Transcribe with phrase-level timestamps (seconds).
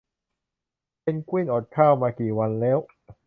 [1.01, 2.79] เพนกวินอดข้าวมากี่วันแล้ว